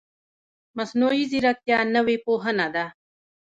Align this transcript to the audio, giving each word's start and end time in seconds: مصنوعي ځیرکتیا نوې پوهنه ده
مصنوعي 0.77 1.23
ځیرکتیا 1.31 1.77
نوې 1.95 2.17
پوهنه 2.25 2.67
ده 2.75 2.85